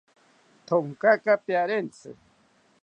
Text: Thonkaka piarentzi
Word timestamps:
Thonkaka 0.67 1.33
piarentzi 1.45 2.11